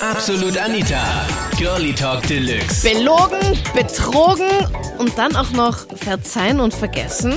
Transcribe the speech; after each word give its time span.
Absolut 0.00 0.56
Anita. 0.56 1.26
Girlie 1.58 1.92
Talk 1.92 2.22
Deluxe. 2.28 2.88
Belogen, 2.88 3.58
betrogen 3.74 4.46
und 4.98 5.18
dann 5.18 5.34
auch 5.34 5.50
noch 5.50 5.76
verzeihen 5.96 6.60
und 6.60 6.72
vergessen? 6.72 7.34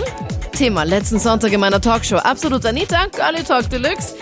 Thema 0.51 0.83
letzten 0.83 1.17
Sonntag 1.17 1.51
in 1.53 1.59
meiner 1.59 1.81
Talkshow. 1.81 2.17
Absolut 2.17 2.63
Anita, 2.65 3.07
Girlie 3.15 3.43
Talk 3.43 3.67
Deluxe. 3.69 4.15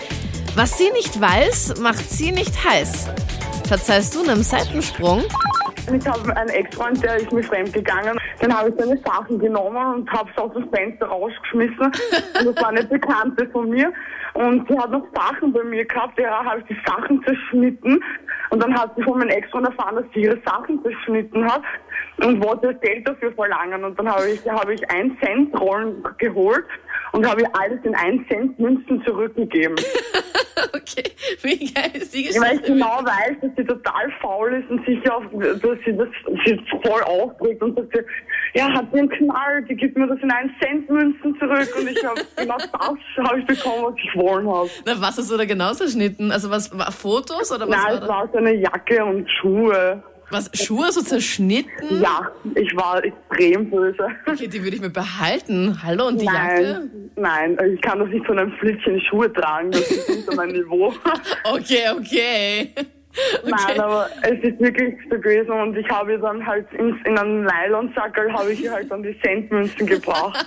Was 0.56 0.78
sie 0.78 0.90
nicht 0.92 1.20
weiß, 1.20 1.80
macht 1.80 2.08
sie 2.10 2.32
nicht 2.32 2.64
heiß. 2.64 3.08
Verzeihst 3.68 4.14
du 4.14 4.22
einem 4.22 4.42
Seitensprung? 4.42 5.22
Ich 5.92 6.06
habe 6.06 6.36
einen 6.36 6.50
Ex-Freund, 6.50 7.02
der 7.02 7.16
ist 7.16 7.32
mir 7.32 7.42
fremd 7.42 7.72
gegangen. 7.72 8.18
Dann 8.40 8.56
habe 8.56 8.70
ich 8.70 8.74
seine 8.78 8.98
Sachen 9.04 9.38
genommen 9.38 9.94
und 9.94 10.10
habe 10.10 10.30
es 10.30 10.42
aus 10.42 10.52
dem 10.54 10.68
Fenster 10.70 11.06
rausgeschmissen. 11.06 11.86
Und 11.86 12.46
das 12.46 12.56
war 12.56 12.68
eine 12.68 12.84
Bekannte 12.84 13.48
von 13.50 13.68
mir. 13.68 13.92
Und 14.34 14.68
sie 14.68 14.78
hat 14.78 14.90
noch 14.90 15.04
Sachen 15.14 15.52
bei 15.52 15.64
mir 15.64 15.84
gehabt. 15.84 16.18
Ja, 16.18 16.44
habe 16.44 16.60
ich 16.60 16.66
die 16.66 16.80
Sachen 16.86 17.22
zerschnitten. 17.24 18.00
Und 18.50 18.60
dann 18.60 18.74
hat 18.74 18.94
sie 18.96 19.02
von 19.02 19.18
meinem 19.18 19.30
Ex-Freund 19.30 19.66
erfahren, 19.66 19.96
dass 19.96 20.04
sie 20.12 20.22
ihre 20.22 20.38
Sachen 20.44 20.82
zerschnitten 20.82 21.44
hat 21.44 21.62
und 22.18 22.42
wollte 22.44 22.74
Geld 22.74 23.06
dafür 23.06 23.32
verlangen. 23.32 23.84
Und 23.84 23.98
dann 23.98 24.10
habe 24.10 24.28
ich, 24.28 24.48
habe 24.48 24.74
ich 24.74 24.90
1 24.90 25.18
Cent 25.20 25.58
Rollen 25.58 26.02
geholt 26.18 26.66
und 27.12 27.26
habe 27.28 27.42
ihr 27.42 27.50
alles 27.54 27.78
in 27.84 27.94
1 27.94 28.26
Cent 28.28 28.58
Münzen 28.58 29.02
zurückgegeben. 29.04 29.76
Okay, 30.74 31.12
wie 31.42 31.72
geil 31.72 31.90
ist 31.94 32.12
die 32.14 32.24
Weil 32.24 32.54
ich 32.56 32.62
Geschichte? 32.62 32.72
genau 32.72 33.00
weiß, 33.04 33.36
dass 33.42 33.50
sie 33.56 33.64
total 33.64 34.10
faul 34.20 34.54
ist 34.54 34.70
und 34.70 34.84
sicher 34.86 35.16
auf, 35.16 35.24
dass 35.32 35.78
sie 35.84 35.96
das 35.96 36.08
sie 36.44 36.60
voll 36.84 37.02
aufbringt 37.02 37.62
und 37.62 37.76
sagt, 37.76 37.92
sie, 37.94 38.58
ja, 38.58 38.68
hat 38.72 38.86
sie 38.92 38.98
einen 39.00 39.08
Knall, 39.08 39.62
die 39.68 39.74
gibt 39.76 39.96
mir 39.96 40.06
das 40.06 40.18
in 40.22 40.30
1 40.30 40.50
Cent 40.62 40.90
Münzen 40.90 41.36
zurück 41.38 41.68
und 41.78 41.88
ich 41.88 42.04
habe 42.04 42.20
genau 42.36 42.56
das 42.72 43.26
habe 43.26 43.40
ich 43.40 43.46
bekommen, 43.46 43.84
was 43.84 43.94
ich 44.02 44.14
wollen 44.20 44.48
habe. 44.48 44.68
Na, 44.86 45.00
was 45.00 45.18
hast 45.18 45.30
du 45.30 45.36
da 45.36 45.44
genau 45.44 45.72
zerschnitten? 45.72 46.30
Also 46.32 46.50
was 46.50 46.76
war 46.76 46.90
Fotos 46.92 47.50
oder 47.52 47.68
was 47.68 47.76
Nein, 47.76 47.84
war 47.86 47.94
es 47.94 48.00
das? 48.00 48.08
war 48.08 48.28
so 48.32 48.38
eine 48.38 48.54
Jacke 48.54 49.04
und 49.04 49.28
Schuhe. 49.40 50.02
Was, 50.30 50.48
Schuhe 50.54 50.92
so 50.92 51.02
zerschnitten? 51.02 52.00
Ja, 52.00 52.30
ich 52.54 52.74
war 52.76 53.02
extrem 53.04 53.68
böse. 53.68 54.06
Okay, 54.26 54.46
die 54.46 54.62
würde 54.62 54.76
ich 54.76 54.82
mir 54.82 54.90
behalten. 54.90 55.76
Hallo, 55.82 56.06
und 56.06 56.20
die 56.20 56.26
Jacke? 56.26 56.88
Nein, 57.16 57.56
nein, 57.56 57.74
ich 57.74 57.80
kann 57.80 57.98
das 57.98 58.08
nicht 58.08 58.24
von 58.24 58.38
einem 58.38 58.52
Flittchen 58.52 59.00
Schuhe 59.00 59.32
tragen, 59.32 59.72
das 59.72 59.90
ist 59.90 60.08
unter 60.08 60.36
mein 60.36 60.50
Niveau. 60.50 60.92
Okay, 61.44 61.84
okay. 61.92 62.74
Nein, 63.44 63.80
aber 63.80 64.08
es 64.22 64.38
ist 64.44 64.60
wirklich 64.60 64.94
so 65.10 65.18
gewesen 65.18 65.50
und 65.50 65.76
ich 65.76 65.88
habe 65.88 66.16
dann 66.18 66.46
halt 66.46 66.66
in, 66.74 66.96
in 67.04 67.18
einen 67.18 67.42
Nylonsackerl 67.44 68.32
habe 68.32 68.52
ich 68.52 68.68
halt 68.70 68.90
dann 68.90 69.02
die 69.02 69.18
Centmünzen 69.20 69.86
gebracht. 69.86 70.46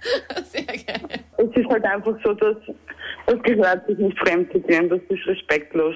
Sehr 0.44 0.62
geil. 0.62 1.20
es 1.38 1.56
ist 1.56 1.68
halt 1.68 1.84
einfach 1.84 2.14
so, 2.22 2.34
dass 2.34 2.56
das 3.26 3.42
gehört 3.42 3.86
sich 3.88 3.98
nicht 3.98 4.18
fremd 4.20 4.52
zu 4.52 4.60
gehen, 4.60 4.88
das 4.88 5.00
ist 5.08 5.26
respektlos. 5.26 5.94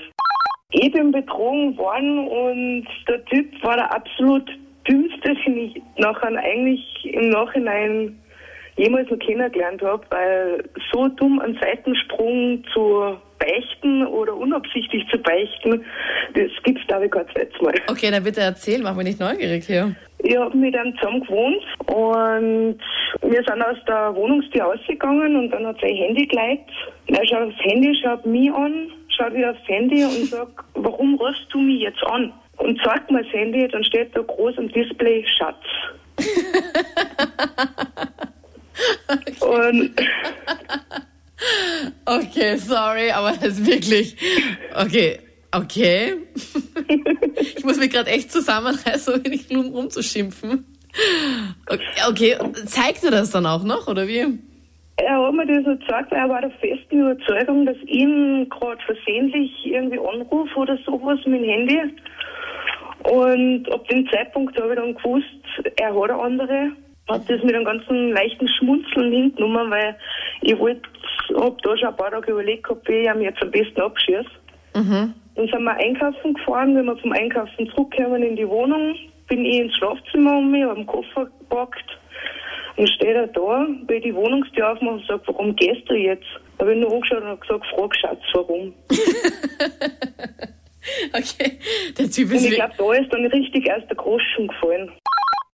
Ich 0.72 0.90
bin 0.90 1.12
betrogen 1.12 1.76
worden 1.76 2.26
und 2.28 2.86
der 3.08 3.24
Typ 3.26 3.62
war 3.62 3.76
der 3.76 3.94
absolut 3.94 4.50
dümmste, 4.88 5.34
den 5.46 5.58
ich 5.58 5.82
nachher 5.98 6.34
eigentlich 6.38 6.80
im 7.04 7.30
Nachhinein 7.30 8.18
jemals 8.76 9.10
noch 9.10 9.18
kennengelernt 9.18 9.82
habe, 9.82 10.02
weil 10.10 10.64
so 10.90 11.08
dumm 11.08 11.40
einen 11.40 11.58
Seitensprung 11.60 12.64
zu 12.72 13.16
beichten 13.38 14.06
oder 14.06 14.34
unabsichtlich 14.34 15.06
zu 15.10 15.18
beichten, 15.18 15.84
das 16.34 16.50
gibt's 16.62 16.86
glaube 16.86 17.06
ich 17.06 17.10
kein 17.10 17.26
zweites 17.34 17.60
Mal. 17.60 17.74
Okay, 17.88 18.10
dann 18.10 18.22
bitte 18.22 18.40
erzähl, 18.40 18.80
mach 18.82 18.94
mich 18.94 19.06
nicht 19.06 19.20
neugierig 19.20 19.66
hier. 19.66 19.94
Ich 20.24 20.36
habe 20.36 20.56
mit 20.56 20.76
einem 20.76 20.96
zusammen 20.96 21.20
gewohnt 21.22 21.64
und 21.86 22.78
wir 23.22 23.42
sind 23.44 23.62
aus 23.62 23.76
der 23.88 24.14
Wohnungstür 24.14 24.68
ausgegangen 24.68 25.36
und 25.36 25.50
dann 25.50 25.66
hat 25.66 25.80
sein 25.80 25.96
Handy 25.96 26.26
geleitet. 26.26 26.64
Er 27.08 27.26
schaut 27.26 27.48
aufs 27.48 27.64
Handy, 27.64 27.92
schaut 28.02 28.24
mich 28.24 28.52
an, 28.52 28.88
schaut 29.16 29.34
wieder 29.34 29.50
aufs 29.50 29.68
Handy 29.68 30.05
und 30.05 30.27
sagt, 30.27 30.64
warum 30.74 31.16
rufst 31.16 31.46
du 31.50 31.58
mich 31.58 31.80
jetzt 31.80 32.02
an? 32.05 32.32
Und 32.58 32.80
zeigt 32.84 33.10
mir 33.10 33.22
das 33.22 33.32
Handy, 33.32 33.66
dann 33.68 33.84
steht 33.84 34.14
da 34.14 34.20
groß 34.20 34.58
am 34.58 34.68
Display 34.68 35.24
Schatz. 35.27 35.64
Und 39.40 39.92
Okay, 42.05 42.56
sorry, 42.56 43.11
aber 43.11 43.33
das 43.33 43.58
ist 43.58 43.67
wirklich. 43.67 44.17
Okay, 44.74 45.20
okay. 45.52 46.14
Ich 47.56 47.64
muss 47.64 47.79
mich 47.79 47.90
gerade 47.90 48.11
echt 48.11 48.30
zusammenreißen, 48.30 49.14
um 49.14 49.23
nicht 49.23 49.50
rum 49.50 49.73
rumzuschimpfen. 49.73 50.64
Okay, 51.67 51.84
okay, 52.08 52.36
zeigt 52.67 53.02
er 53.05 53.11
das 53.11 53.30
dann 53.30 53.46
auch 53.46 53.64
noch, 53.64 53.89
oder 53.89 54.06
wie? 54.06 54.39
Er 54.97 55.27
hat 55.27 55.35
mir 55.35 55.47
das 55.47 55.80
gesagt, 55.80 56.13
weil 56.13 56.19
er 56.19 56.29
war 56.29 56.41
der 56.41 56.51
festen 56.51 57.01
Überzeugung, 57.01 57.67
dass 57.67 57.77
ich 57.85 57.91
ihn 57.91 58.48
gerade 58.48 58.80
versehentlich 58.85 59.51
irgendwie 59.64 59.98
anrufe 59.98 60.58
oder 60.58 60.77
sowas 60.85 61.19
mit 61.25 61.42
dem 61.42 61.48
Handy. 61.48 61.80
Und 63.05 63.73
ab 63.73 63.86
dem 63.89 64.08
Zeitpunkt 64.11 64.58
habe 64.61 64.75
ich 64.75 64.79
dann 64.79 64.95
gewusst, 64.95 65.27
er 65.77 65.95
hat 65.95 66.11
eine 66.11 66.23
andere. 66.23 66.73
Hat 67.08 67.29
das 67.29 67.42
mit 67.42 67.55
einem 67.55 67.64
ganzen 67.64 68.13
leichten 68.13 68.47
Schmunzeln 68.47 69.13
hingenommen, 69.13 69.70
weil 69.70 69.97
ich 70.42 70.57
wollte, 70.58 70.83
hab 71.35 71.61
da 71.63 71.77
schon 71.77 71.89
ein 71.89 71.97
paar 71.97 72.13
Tage 72.13 72.30
überlegt 72.30 72.69
wie 72.86 72.92
ich 72.92 73.09
ihm 73.09 73.23
jetzt 73.23 73.42
am 73.42 73.51
besten 73.51 73.80
abschieße. 73.80 74.24
Dann 75.35 75.48
sind 75.48 75.64
wir 75.64 75.74
einkaufen 75.74 76.35
gefahren, 76.35 76.77
wenn 76.77 76.85
wir 76.85 76.97
vom 76.98 77.13
Einkaufen 77.13 77.69
zurückkommen 77.70 78.23
in 78.23 78.36
die 78.36 78.48
Wohnung, 78.48 78.95
bin 79.29 79.45
ich 79.45 79.61
ins 79.61 79.74
Schlafzimmer 79.77 80.39
um 80.39 80.51
mich, 80.51 80.63
habe 80.63 80.77
den 80.77 80.86
Koffer 80.86 81.27
gepackt 81.27 81.92
und 82.82 82.88
steht 82.88 83.14
er 83.14 83.28
da, 83.28 83.66
will 83.86 84.00
die 84.00 84.14
Wohnungstür 84.14 84.72
aufmachen 84.72 84.98
und 84.98 85.06
sagt, 85.06 85.26
warum 85.28 85.54
gehst 85.56 85.88
du 85.88 85.94
jetzt? 85.94 86.26
Da 86.58 86.64
habe 86.64 86.74
ich 86.74 86.80
nur 86.80 86.92
angeschaut 86.92 87.22
und 87.22 87.28
habe 87.28 87.40
gesagt, 87.40 87.66
frag 87.74 87.96
Schatz, 87.96 88.20
warum? 88.34 88.74
Okay, 91.14 91.58
der 91.96 92.10
Typ 92.10 92.28
Und 92.30 92.36
ist 92.36 92.44
ich 92.44 92.50
wie. 92.50 92.54
glaube, 92.56 92.74
da 92.76 92.92
ist 92.94 93.12
dann 93.12 93.24
richtig 93.26 93.66
erst 93.68 93.88
der 93.88 93.96
Groschen 93.96 94.48
gefallen. 94.48 94.90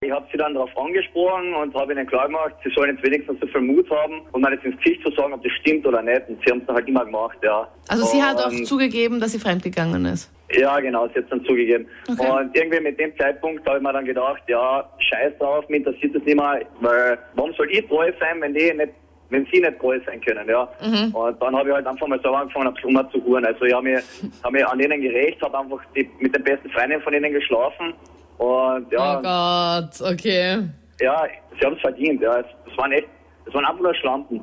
Ich 0.01 0.11
habe 0.11 0.27
sie 0.31 0.37
dann 0.37 0.53
darauf 0.53 0.69
angesprochen 0.77 1.51
und 1.55 1.73
habe 1.73 1.93
ihnen 1.93 2.05
klar 2.05 2.27
gemacht, 2.27 2.53
sie 2.63 2.69
sollen 2.75 2.95
jetzt 2.95 3.03
wenigstens 3.03 3.39
so 3.39 3.47
viel 3.47 3.61
Mut 3.61 3.89
haben, 3.89 4.21
um 4.33 4.41
mir 4.41 4.51
jetzt 4.51 4.63
ins 4.65 4.77
Gesicht 4.83 5.01
zu 5.03 5.09
sagen, 5.15 5.33
ob 5.33 5.41
das 5.41 5.51
stimmt 5.61 5.87
oder 5.87 6.03
nicht. 6.03 6.29
Und 6.29 6.39
sie 6.45 6.51
haben 6.51 6.59
es 6.59 6.67
dann 6.67 6.75
halt 6.75 6.87
immer 6.87 7.05
gemacht, 7.05 7.37
ja. 7.43 7.67
Also 7.87 8.05
sie 8.05 8.21
hat 8.21 8.37
auch 8.37 8.51
Und- 8.51 8.67
zugegeben, 8.67 9.19
dass 9.19 9.31
sie 9.31 9.39
fremdgegangen 9.39 10.05
ist. 10.05 10.31
Ja, 10.51 10.79
genau, 10.79 11.07
sie 11.07 11.15
hat 11.15 11.23
es 11.23 11.29
dann 11.29 11.43
zugegeben. 11.45 11.87
Okay. 12.07 12.29
Und 12.29 12.55
irgendwie 12.55 12.79
mit 12.79 12.99
dem 12.99 13.17
Zeitpunkt 13.17 13.65
habe 13.67 13.77
ich 13.77 13.83
mir 13.83 13.93
dann 13.93 14.05
gedacht, 14.05 14.41
ja, 14.47 14.87
scheiß 14.99 15.33
drauf, 15.39 15.67
mir 15.69 15.77
interessiert 15.77 16.15
das 16.15 16.23
nicht 16.23 16.35
mehr, 16.35 16.61
weil 16.81 17.17
warum 17.33 17.53
soll 17.53 17.69
ich 17.71 17.85
treu 17.87 18.11
sein, 18.19 18.41
wenn 18.41 18.53
die 18.53 18.71
nicht 18.73 18.93
wenn 19.29 19.45
sie 19.51 19.59
nicht 19.59 19.79
treu 19.79 19.99
sein 20.05 20.21
können, 20.21 20.47
ja. 20.47 20.67
Mhm. 20.83 21.13
Und 21.15 21.41
dann 21.41 21.55
habe 21.55 21.69
ich 21.69 21.75
halt 21.75 21.87
einfach 21.87 22.07
mal 22.07 22.19
so 22.23 22.29
angefangen, 22.29 22.67
ein 22.67 22.73
bisschen 22.73 22.95
umzuhuren. 22.95 23.45
Also 23.45 23.65
ich 23.65 23.73
habe 23.73 23.83
mich, 23.83 24.03
hab 24.43 24.51
mich 24.51 24.65
an 24.65 24.77
denen 24.77 25.01
gerecht, 25.01 25.41
habe 25.41 25.57
einfach 25.57 25.79
die, 25.95 26.09
mit 26.19 26.35
den 26.35 26.43
besten 26.43 26.69
Freundinnen 26.69 27.01
von 27.01 27.13
ihnen 27.13 27.33
geschlafen. 27.33 27.93
Und 28.37 28.91
ja, 28.91 29.17
Oh 29.17 29.21
Gott, 29.21 30.11
okay. 30.11 30.59
ja, 31.01 31.27
sie 31.59 31.65
haben 31.65 31.75
es 31.75 31.81
verdient, 31.81 32.21
ja. 32.21 32.39
Es, 32.39 32.45
es 32.71 32.77
waren 32.77 32.91
echt, 32.91 33.07
es 33.47 33.53
waren 33.53 33.65
einfach 33.65 33.81
nur 33.81 33.95
Schlampen. 33.95 34.41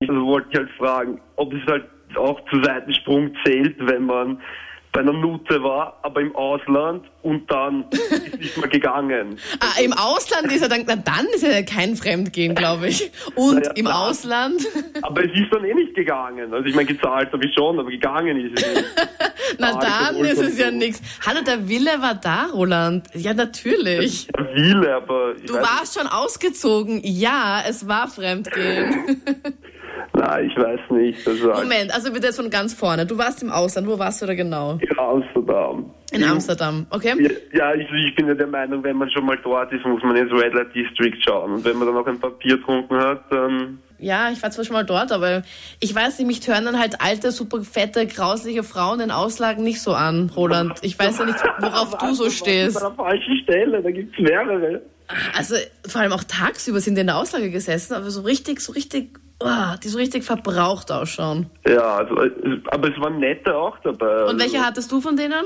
Also 0.00 0.26
wollte 0.26 0.48
ich 0.50 0.58
halt 0.58 0.70
fragen, 0.78 1.20
ob 1.36 1.52
es 1.52 1.66
halt 1.66 1.84
auch 2.16 2.40
zu 2.48 2.62
Seitensprung 2.62 3.34
zählt, 3.44 3.76
wenn 3.80 4.04
man 4.04 4.40
bei 4.94 5.00
einer 5.00 5.12
Nute 5.12 5.60
war, 5.62 5.98
aber 6.02 6.20
im 6.20 6.34
Ausland 6.36 7.04
und 7.22 7.50
dann 7.50 7.84
ist 7.90 8.38
nicht 8.38 8.56
mehr 8.56 8.68
gegangen. 8.68 9.38
Ah, 9.58 9.80
im 9.82 9.92
Ausland 9.92 10.52
ist 10.52 10.62
er 10.62 10.68
dann, 10.68 10.84
na 10.86 10.94
dann 10.94 11.26
ist 11.34 11.42
er 11.42 11.64
kein 11.64 11.96
Fremdgehen, 11.96 12.54
glaube 12.54 12.88
ich. 12.88 13.10
Und 13.34 13.56
Na 13.56 13.62
ja, 13.64 13.70
im 13.72 13.86
klar. 13.86 14.08
Ausland, 14.08 14.62
Aber 15.02 15.24
es 15.24 15.32
ist 15.32 15.52
dann 15.52 15.64
eh 15.64 15.74
nicht 15.74 15.94
gegangen. 15.96 16.54
Also 16.54 16.64
ich 16.66 16.76
meine, 16.76 16.86
gezahlt 16.86 17.32
habe 17.32 17.44
ich 17.44 17.52
schon, 17.54 17.78
aber 17.80 17.90
gegangen 17.90 18.38
ist 18.38 18.62
es 18.62 18.74
nicht. 18.74 18.84
na 19.58 19.72
Ah, 19.74 19.80
dann 20.12 20.24
ist 20.24 20.38
es 20.40 20.58
ja 20.58 20.70
nix. 20.70 21.02
Hallo, 21.26 21.40
der 21.44 21.68
Wille 21.68 22.00
war 22.00 22.14
da, 22.14 22.46
Roland. 22.52 23.08
Ja, 23.14 23.34
natürlich. 23.34 24.28
Ja, 24.28 24.46
viele, 24.54 24.94
aber 24.94 25.34
Du 25.44 25.54
warst 25.54 25.98
schon 25.98 26.06
ausgezogen. 26.06 27.00
Ja, 27.02 27.64
es 27.68 27.88
war 27.88 28.06
Fremdgehen. 28.06 29.22
Nein, 30.26 30.46
ich 30.50 30.56
weiß 30.56 30.80
nicht. 30.90 31.26
Moment, 31.26 31.94
also 31.94 32.12
bitte 32.12 32.26
jetzt 32.26 32.36
von 32.36 32.48
ganz 32.50 32.72
vorne. 32.72 33.04
Du 33.04 33.18
warst 33.18 33.42
im 33.42 33.50
Ausland. 33.50 33.86
Wo 33.86 33.98
warst 33.98 34.22
du 34.22 34.26
da 34.26 34.34
genau? 34.34 34.78
in 34.80 34.98
Amsterdam. 34.98 35.90
In 36.12 36.24
Amsterdam, 36.24 36.86
okay? 36.90 37.14
Ja, 37.18 37.30
ja 37.52 37.74
ich, 37.74 37.88
ich 38.08 38.14
bin 38.14 38.28
ja 38.28 38.34
der 38.34 38.46
Meinung, 38.46 38.82
wenn 38.84 38.96
man 38.96 39.10
schon 39.10 39.26
mal 39.26 39.38
dort 39.42 39.72
ist, 39.72 39.84
muss 39.84 40.02
man 40.02 40.16
ins 40.16 40.32
Red 40.32 40.54
Light 40.54 40.74
District 40.74 41.16
schauen. 41.24 41.54
Und 41.54 41.64
wenn 41.64 41.76
man 41.76 41.88
dann 41.88 41.96
noch 41.96 42.06
ein 42.06 42.20
paar 42.20 42.30
Bier 42.30 42.56
getrunken 42.56 42.96
hat, 42.96 43.24
dann 43.30 43.80
Ja, 43.98 44.30
ich 44.30 44.42
war 44.42 44.50
zwar 44.50 44.64
schon 44.64 44.74
mal 44.74 44.84
dort, 44.84 45.12
aber 45.12 45.42
ich 45.80 45.94
weiß 45.94 46.18
nicht, 46.18 46.26
mich 46.26 46.46
hören 46.46 46.64
dann 46.64 46.78
halt 46.78 47.00
alte, 47.00 47.32
super 47.32 47.62
fette, 47.62 48.06
grausliche 48.06 48.62
Frauen 48.62 49.00
in 49.00 49.10
Auslagen 49.10 49.64
nicht 49.64 49.80
so 49.80 49.92
an, 49.92 50.30
Roland. 50.34 50.78
Ich 50.82 50.98
weiß 50.98 51.18
ja 51.18 51.24
nicht, 51.26 51.38
worauf 51.58 51.98
du 51.98 52.14
so 52.14 52.24
An 52.24 52.30
stehst. 52.30 52.80
der 52.80 52.92
falschen 52.92 53.36
Stelle, 53.42 53.82
da 53.82 53.90
gibt's 53.90 54.18
mehrere. 54.18 54.82
Also 55.36 55.56
vor 55.86 56.00
allem 56.00 56.12
auch 56.12 56.24
tagsüber 56.24 56.80
sind 56.80 56.94
die 56.94 57.02
in 57.02 57.08
der 57.08 57.16
Auslage 57.16 57.50
gesessen, 57.50 57.94
aber 57.94 58.10
so 58.10 58.22
richtig, 58.22 58.60
so 58.60 58.72
richtig, 58.72 59.18
oh, 59.40 59.76
die 59.82 59.88
so 59.88 59.98
richtig 59.98 60.24
verbraucht 60.24 60.90
ausschauen. 60.90 61.50
Ja, 61.66 61.96
also, 61.96 62.22
äh, 62.22 62.60
aber 62.66 62.88
es 62.88 63.00
waren 63.00 63.18
nette 63.18 63.54
auch 63.54 63.78
dabei. 63.82 64.24
Und 64.24 64.38
welche 64.38 64.56
also, 64.56 64.66
hattest 64.66 64.92
du 64.92 65.00
von 65.00 65.16
denen? 65.16 65.44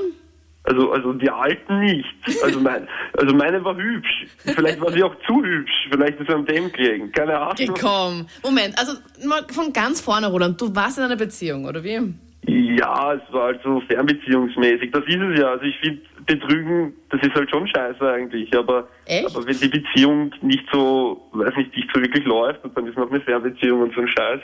Also, 0.63 0.91
also 0.91 1.13
die 1.13 1.29
alten 1.29 1.79
nicht. 1.79 2.07
Also, 2.43 2.59
mein, 2.59 2.87
also 3.17 3.33
meine 3.33 3.63
war 3.63 3.75
hübsch. 3.75 4.27
Vielleicht 4.39 4.79
war 4.81 4.91
sie 4.91 5.03
auch 5.03 5.15
zu 5.25 5.43
hübsch. 5.43 5.87
Vielleicht 5.89 6.19
ist 6.19 6.27
sie 6.27 6.33
an 6.33 6.45
dem 6.45 6.71
gelegen. 6.71 7.11
Keine 7.11 7.39
Ahnung. 7.39 7.55
Gekommen. 7.55 8.27
Moment, 8.43 8.77
also 8.77 8.93
mal 9.25 9.45
von 9.51 9.73
ganz 9.73 10.01
vorne, 10.01 10.27
Roland. 10.27 10.59
Du 10.59 10.75
warst 10.75 10.97
in 10.97 11.05
einer 11.05 11.15
Beziehung, 11.15 11.65
oder 11.65 11.83
wie? 11.83 12.13
Ja, 12.45 13.13
es 13.13 13.33
war 13.33 13.45
halt 13.45 13.61
so 13.63 13.81
fernbeziehungsmäßig. 13.81 14.91
Das 14.91 15.03
ist 15.05 15.15
es 15.15 15.39
ja. 15.39 15.51
Also 15.51 15.65
ich 15.65 15.77
finde, 15.79 16.01
Betrügen, 16.29 16.93
das 17.09 17.21
ist 17.21 17.33
halt 17.33 17.49
schon 17.49 17.67
scheiße 17.67 18.07
eigentlich. 18.07 18.55
Aber, 18.55 18.87
aber 19.07 19.45
wenn 19.47 19.59
die 19.59 19.67
Beziehung 19.67 20.31
nicht 20.41 20.63
so, 20.71 21.21
weiß 21.33 21.55
nicht, 21.57 21.75
nicht 21.75 21.89
so 21.93 22.01
wirklich 22.01 22.25
läuft 22.25 22.63
und 22.63 22.77
dann 22.77 22.85
ist 22.87 22.97
noch 22.97 23.09
eine 23.09 23.21
Fernbeziehung 23.21 23.81
und 23.81 23.93
so 23.95 24.01
ein 24.01 24.07
Scheiß, 24.07 24.39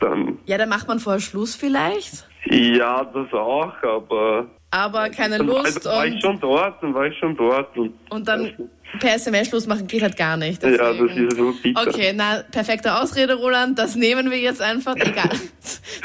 dann 0.00 0.38
Ja, 0.46 0.58
dann 0.58 0.68
macht 0.68 0.88
man 0.88 0.98
vorher 0.98 1.20
Schluss 1.20 1.54
vielleicht, 1.54 2.26
ja, 2.46 3.04
das 3.04 3.32
auch, 3.32 3.72
aber 3.82 4.48
aber 4.70 5.08
keine 5.10 5.38
dann, 5.38 5.46
Lust 5.46 5.86
dann 5.86 5.92
war 5.92 6.06
ich 6.06 6.20
schon 6.20 6.38
dort, 6.40 6.82
dann 6.82 6.94
war 6.94 7.06
ich 7.06 7.16
schon 7.18 7.36
dort 7.36 7.76
und 7.76 7.94
und 8.10 8.28
dann 8.28 8.52
per 9.00 9.14
SMS 9.14 9.48
Schluss 9.48 9.66
machen 9.66 9.86
geht 9.86 10.02
halt 10.02 10.16
gar 10.16 10.36
nicht. 10.36 10.62
ja, 10.62 10.70
das 10.70 10.96
deswegen. 10.96 11.28
ist 11.28 11.36
so 11.36 11.52
bitter. 11.62 11.86
Okay, 11.86 12.12
na, 12.14 12.42
perfekte 12.50 12.94
Ausrede, 12.94 13.34
Roland. 13.34 13.78
Das 13.78 13.96
nehmen 13.96 14.30
wir 14.30 14.38
jetzt 14.38 14.62
einfach. 14.62 14.94
Egal. 14.96 15.30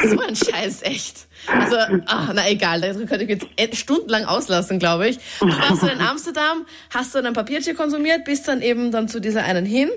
So 0.04 0.20
ein 0.20 0.36
Scheiß, 0.36 0.84
echt. 0.84 1.28
Also, 1.48 1.76
ah, 2.08 2.32
na 2.34 2.50
egal, 2.50 2.82
da 2.82 2.94
könnte 2.94 3.24
ich 3.24 3.48
jetzt 3.60 3.76
stundenlang 3.78 4.26
auslassen, 4.26 4.80
glaube 4.80 5.10
ich. 5.10 5.18
Du 5.40 5.48
warst 5.48 5.84
dann 5.84 5.90
in 5.90 6.02
Amsterdam, 6.02 6.66
hast 6.94 7.16
dann 7.16 7.26
ein 7.26 7.34
Papiertje 7.34 7.74
konsumiert, 7.74 8.24
bist 8.26 8.48
dann 8.48 8.62
eben 8.62 8.92
dann 8.92 9.08
zu 9.08 9.20
dieser 9.20 9.44
einen 9.44 9.66
hin. 9.66 9.90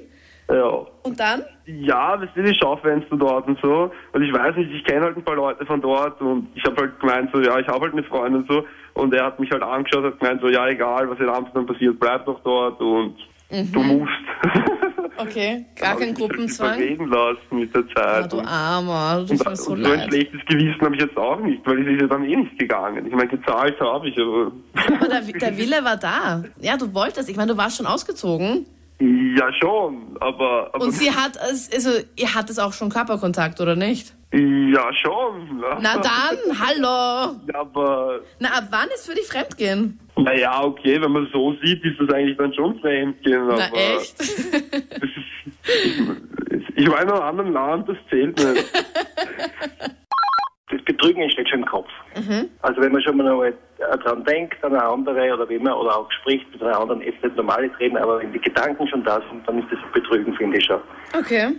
Ja. 0.48 0.86
Und 1.02 1.18
dann? 1.18 1.44
Ja, 1.66 2.20
wir 2.20 2.28
sind 2.34 2.46
die 2.46 2.54
Schaufenster 2.54 3.16
dort 3.16 3.48
und 3.48 3.58
so. 3.60 3.90
Und 4.12 4.22
ich 4.22 4.32
weiß 4.32 4.56
nicht, 4.56 4.70
ich 4.72 4.84
kenne 4.84 5.06
halt 5.06 5.16
ein 5.16 5.24
paar 5.24 5.34
Leute 5.34 5.66
von 5.66 5.80
dort 5.80 6.20
und 6.20 6.48
ich 6.54 6.64
habe 6.64 6.82
halt 6.82 7.00
gemeint 7.00 7.30
so, 7.32 7.40
ja, 7.40 7.58
ich 7.58 7.66
habe 7.66 7.80
halt 7.80 7.92
eine 7.92 8.04
Freundin 8.04 8.42
und 8.42 8.48
so. 8.48 8.64
Und 8.94 9.12
er 9.12 9.26
hat 9.26 9.40
mich 9.40 9.50
halt 9.50 9.62
angeschaut 9.62 10.04
und 10.04 10.12
hat 10.12 10.20
gemeint 10.20 10.40
so, 10.40 10.48
ja, 10.48 10.68
egal, 10.68 11.10
was 11.10 11.18
in 11.18 11.28
Amsterdam 11.28 11.66
passiert, 11.66 11.98
bleib 11.98 12.24
doch 12.26 12.40
dort 12.44 12.80
und 12.80 13.16
du 13.50 13.82
musst. 13.82 14.12
Okay, 15.16 15.64
gar 15.76 15.96
kein 15.98 16.10
ich 16.10 16.14
Gruppenzwang. 16.14 16.74
Überreden 16.78 17.08
lassen 17.08 17.38
mit 17.60 17.74
der 17.74 17.84
Ah, 17.96 18.20
Zeit. 18.22 18.32
du 18.32 18.38
und, 18.38 18.46
Armer, 18.46 19.24
du 19.26 19.32
und, 19.32 19.40
mir 19.40 19.50
und 19.50 19.56
so 19.56 19.76
so 19.76 19.90
ein 19.90 20.08
schlechtes 20.08 20.40
Gewissen 20.48 20.80
habe 20.80 20.94
ich 20.96 21.02
jetzt 21.02 21.16
auch 21.16 21.40
nicht, 21.40 21.66
weil 21.66 21.80
es 21.86 21.94
ist 21.94 22.00
ja 22.02 22.06
dann 22.08 22.24
eh 22.24 22.36
nicht 22.36 22.58
gegangen. 22.58 23.06
Ich 23.06 23.12
meine, 23.14 23.28
gezahlt 23.28 23.78
habe 23.80 24.08
ich, 24.08 24.16
aber 24.18 24.52
Aber 24.96 25.08
der, 25.08 25.20
der 25.40 25.56
Wille 25.58 25.82
war 25.84 25.96
da. 25.96 26.44
Ja, 26.60 26.76
du 26.76 26.92
wolltest. 26.94 27.28
Ich 27.28 27.36
meine, 27.36 27.52
du 27.52 27.58
warst 27.58 27.76
schon 27.76 27.86
ausgezogen. 27.86 28.66
ja 29.00 29.52
schon, 29.60 30.16
aber, 30.20 30.70
aber 30.72 30.84
Und 30.84 30.92
sie 30.92 31.10
hat, 31.10 31.36
es- 31.50 31.70
also, 31.72 31.90
ihr 32.16 32.34
hattet 32.34 32.58
auch 32.60 32.72
schon 32.72 32.88
Körperkontakt, 32.90 33.60
oder 33.60 33.76
nicht? 33.76 34.14
ja 34.32 34.92
schon. 34.94 35.62
Na 35.80 35.94
dann, 35.98 36.58
hallo. 36.60 37.36
Ja, 37.52 37.60
aber 37.60 38.20
Na, 38.38 38.48
ab 38.50 38.64
wann 38.70 38.88
ist 38.94 39.06
für 39.08 39.14
dich 39.14 39.26
Fremdgehen? 39.26 39.98
Naja, 40.16 40.64
okay, 40.64 41.00
wenn 41.00 41.12
man 41.12 41.28
so 41.32 41.54
sieht, 41.62 41.84
ist 41.84 42.00
das 42.00 42.12
eigentlich 42.12 42.36
dann 42.36 42.52
schon 42.54 42.78
Fremdgehen. 42.80 43.46
Na, 43.46 43.54
aber 43.54 43.76
echt? 43.76 44.20
Ist, 46.50 46.70
ich 46.76 46.88
war 46.88 47.02
in 47.02 47.10
einem 47.10 47.22
anderen 47.22 47.52
Land, 47.52 47.88
das 47.88 47.96
zählt 48.10 48.36
nicht. 48.38 48.64
Das 50.68 50.82
Betrügen 50.82 51.22
entsteht 51.22 51.48
schon 51.48 51.60
im 51.60 51.66
Kopf. 51.66 51.88
Also 52.62 52.80
wenn 52.80 52.90
man 52.90 53.00
schon 53.00 53.16
mal 53.16 53.28
einmal 53.28 53.54
daran 53.78 54.24
denkt, 54.24 54.62
an 54.64 54.74
eine 54.74 54.82
andere 54.82 55.32
oder 55.32 55.48
wie 55.48 55.60
man 55.60 55.74
oder 55.74 55.96
auch 55.96 56.10
spricht 56.10 56.50
mit 56.50 56.60
einer 56.60 56.76
anderen, 56.76 57.02
jetzt 57.02 57.22
nicht 57.22 57.36
normales 57.36 57.70
Reden, 57.78 57.96
aber 57.96 58.18
wenn 58.18 58.32
die 58.32 58.40
Gedanken 58.40 58.88
schon 58.88 59.04
da 59.04 59.22
sind, 59.30 59.46
dann 59.46 59.60
ist 59.60 59.68
das 59.70 59.78
Betrügen, 59.92 60.34
finde 60.34 60.58
ich 60.58 60.64
schon. 60.64 60.80
Okay. 61.16 61.52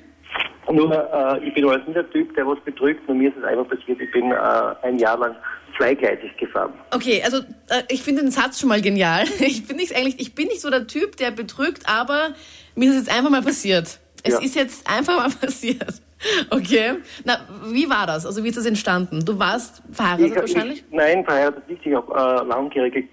Nur, 0.69 0.91
äh, 0.91 1.47
ich 1.47 1.53
bin 1.53 1.69
alles 1.69 1.87
nicht 1.87 1.95
der 1.95 2.09
Typ, 2.09 2.35
der 2.35 2.45
was 2.45 2.59
betrügt, 2.65 3.07
nur 3.07 3.15
mir 3.15 3.29
ist 3.29 3.37
es 3.37 3.45
einfach 3.45 3.69
passiert, 3.69 4.01
ich 4.01 4.11
bin 4.11 4.29
äh, 4.31 4.35
ein 4.83 4.99
Jahr 4.99 5.17
lang 5.17 5.35
zweigleisig 5.77 6.35
gefahren. 6.37 6.73
Okay, 6.93 7.21
also 7.23 7.37
äh, 7.69 7.83
ich 7.89 8.01
finde 8.03 8.21
den 8.23 8.31
Satz 8.31 8.59
schon 8.59 8.69
mal 8.69 8.81
genial. 8.81 9.25
Ich 9.39 9.67
bin 9.67 9.77
nicht 9.77 9.95
eigentlich, 9.95 10.19
ich 10.19 10.35
bin 10.35 10.47
nicht 10.47 10.61
so 10.61 10.69
der 10.69 10.87
Typ, 10.87 11.17
der 11.17 11.31
betrügt, 11.31 11.83
aber 11.87 12.29
mir 12.75 12.89
ist 12.89 12.95
es 12.95 13.07
jetzt 13.07 13.15
einfach 13.17 13.29
mal 13.29 13.41
passiert. 13.41 13.99
Es 14.23 14.33
Ja. 14.33 14.39
ist 14.41 14.55
jetzt 14.55 14.89
einfach 14.89 15.17
mal 15.17 15.29
passiert. 15.41 16.01
Okay. 16.49 16.95
Na, 17.25 17.37
wie 17.67 17.87
war 17.89 18.07
das? 18.07 18.25
Also 18.25 18.43
wie 18.43 18.47
ist 18.49 18.57
das 18.57 18.65
entstanden? 18.65 19.23
Du 19.23 19.37
warst 19.37 19.83
verheiratet 19.91 20.31
Ich 20.31 20.35
wahrscheinlich? 20.35 20.81
Nicht, 20.81 20.93
nein, 20.93 21.23
verheiratet 21.23 21.69
nicht. 21.69 21.85
Ich 21.85 21.93
habe 21.93 22.11
äh, 22.11 22.47
langjährige, 22.47 23.03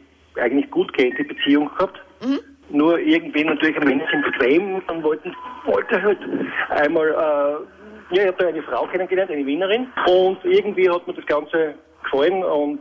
eigentlich 0.41 0.71
gut 0.71 0.93
gehende 0.97 1.23
Beziehung 1.25 1.69
gehabt. 1.77 2.01
Mhm. 2.25 2.41
Nur 2.71 2.99
irgendwie 2.99 3.45
natürlich 3.45 3.77
ein 3.77 3.87
Männchen 3.87 4.23
bequem 4.23 4.77
und 4.77 5.03
wollten, 5.03 5.35
wollte 5.67 6.01
halt 6.03 6.19
einmal, 6.71 7.09
äh, 7.09 8.15
ja, 8.17 8.23
ich 8.23 8.27
habe 8.29 8.37
da 8.39 8.47
eine 8.49 8.63
Frau 8.63 8.87
kennengelernt, 8.87 9.31
eine 9.31 9.45
Wienerin. 9.45 9.87
Und 10.09 10.39
irgendwie 10.45 10.89
hat 10.89 11.07
mir 11.07 11.13
das 11.13 11.27
Ganze 11.27 11.75
gefallen 12.05 12.45
und 12.45 12.81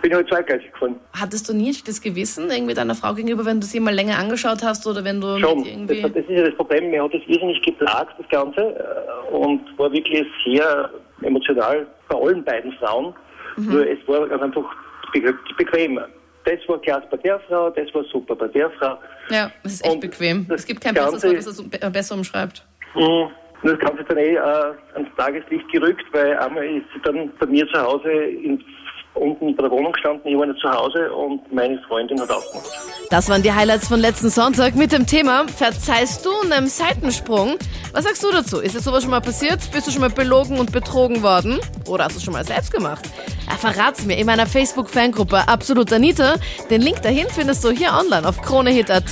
bin 0.00 0.14
halt 0.14 0.28
zweigleisig 0.28 0.72
gefahren. 0.72 0.94
Hattest 1.18 1.48
du 1.48 1.54
nie 1.54 1.74
das 1.84 2.00
Gewissen 2.00 2.50
irgendwie 2.50 2.74
deiner 2.74 2.94
Frau 2.94 3.14
gegenüber, 3.14 3.44
wenn 3.44 3.60
du 3.60 3.66
sie 3.66 3.80
mal 3.80 3.92
länger 3.94 4.16
angeschaut 4.18 4.62
hast 4.62 4.86
oder 4.86 5.02
wenn 5.04 5.20
du 5.20 5.38
Schon. 5.40 5.58
mit 5.58 5.66
Das, 5.66 5.72
irgendwie... 5.72 6.02
das 6.02 6.12
ist 6.16 6.30
ja 6.30 6.44
das 6.44 6.54
Problem. 6.54 6.90
Mir 6.90 7.02
hat 7.02 7.12
das 7.14 7.22
irrsinnig 7.26 7.60
geplagt, 7.62 8.14
das 8.18 8.28
Ganze. 8.28 8.60
äh, 8.60 9.34
Und 9.34 9.60
war 9.76 9.90
wirklich 9.92 10.24
sehr 10.46 10.90
emotional 11.22 11.86
bei 12.08 12.16
allen 12.16 12.44
beiden 12.44 12.72
Frauen. 12.74 13.12
Mhm. 13.56 13.72
Nur 13.72 13.86
es 13.88 13.98
war 14.06 14.28
ganz 14.28 14.40
einfach 14.42 14.64
be 15.12 15.34
bequem. 15.56 15.98
Das 16.44 16.60
war 16.68 16.78
klasse 16.80 17.06
bei 17.10 17.16
der 17.18 17.40
Frau, 17.40 17.68
das 17.70 17.92
war 17.92 18.04
super 18.04 18.34
bei 18.36 18.46
der 18.48 18.70
Frau. 18.70 18.96
Ja, 19.30 19.50
es 19.64 19.74
ist 19.74 19.84
echt 19.84 19.94
Und 19.94 20.00
bequem. 20.00 20.46
Es 20.54 20.64
gibt 20.64 20.80
kein 20.80 20.94
Ganze- 20.94 21.14
besseres 21.28 21.58
Wort, 21.58 21.74
das 21.74 21.80
be- 21.80 21.90
besser 21.90 22.14
umschreibt. 22.14 22.64
Mhm. 22.94 23.28
Und 23.62 23.70
das 23.70 23.78
Ganze 23.80 24.04
dann 24.04 24.18
eh 24.18 24.34
äh, 24.34 24.38
ans 24.94 25.08
Tageslicht 25.16 25.70
gerückt, 25.72 26.04
weil 26.12 26.36
einmal 26.38 26.64
ist 26.64 26.86
sie 26.94 27.00
dann 27.02 27.30
bei 27.38 27.46
mir 27.46 27.66
zu 27.68 27.80
Hause 27.80 28.10
in, 28.10 28.62
unten 29.14 29.54
bei 29.56 29.62
der 29.62 29.70
Wohnung 29.70 29.92
gestanden, 29.92 30.30
ich 30.30 30.38
war 30.38 30.46
nicht 30.46 30.60
zu 30.60 30.70
Hause 30.70 31.12
und 31.12 31.52
meine 31.52 31.78
Freundin 31.88 32.20
hat 32.20 32.30
aufgemacht. 32.30 32.70
Das 33.10 33.28
waren 33.28 33.42
die 33.42 33.52
Highlights 33.52 33.88
von 33.88 34.00
letzten 34.00 34.30
Sonntag 34.30 34.76
mit 34.76 34.92
dem 34.92 35.06
Thema 35.06 35.46
Verzeihst 35.48 36.24
du 36.24 36.30
einem 36.44 36.66
Seitensprung? 36.66 37.56
Was 37.92 38.04
sagst 38.04 38.22
du 38.22 38.30
dazu? 38.30 38.60
Ist 38.60 38.76
dir 38.76 38.80
sowas 38.80 39.02
schon 39.02 39.10
mal 39.10 39.20
passiert? 39.20 39.58
Bist 39.72 39.86
du 39.86 39.90
schon 39.90 40.02
mal 40.02 40.10
belogen 40.10 40.58
und 40.58 40.72
betrogen 40.72 41.22
worden? 41.22 41.58
Oder 41.88 42.04
hast 42.04 42.14
du 42.14 42.18
es 42.18 42.24
schon 42.24 42.34
mal 42.34 42.44
selbst 42.44 42.72
gemacht? 42.72 43.08
Ja, 43.48 43.56
verrat's 43.56 44.04
mir 44.04 44.16
in 44.16 44.26
meiner 44.26 44.46
Facebook-Fangruppe 44.46 45.48
Absolut 45.48 45.92
Anita. 45.92 46.34
Den 46.70 46.82
Link 46.82 47.02
dahin 47.02 47.26
findest 47.28 47.64
du 47.64 47.70
hier 47.70 47.92
online 47.92 48.28
auf 48.28 48.40
kronehit.at. 48.42 49.10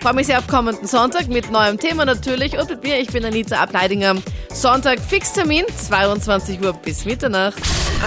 Freue 0.00 0.14
mich 0.14 0.26
sehr 0.26 0.38
auf 0.38 0.46
kommenden 0.46 0.86
Sonntag 0.86 1.28
mit 1.28 1.50
neuem 1.50 1.78
Thema 1.78 2.04
natürlich 2.04 2.58
und 2.58 2.68
mit 2.70 2.82
mir, 2.82 2.98
ich 2.98 3.08
bin 3.08 3.24
Anita 3.24 3.56
Ableidinger. 3.60 4.16
Sonntag 4.52 5.00
Fixtermin, 5.00 5.64
22 5.68 6.60
Uhr 6.62 6.72
bis 6.72 7.04
Mitternacht. 7.04 7.58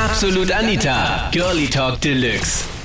Absolut 0.05 0.51
Anita, 0.51 1.29
Girlie 1.31 1.67
Talk 1.67 2.01
Deluxe. 2.01 2.76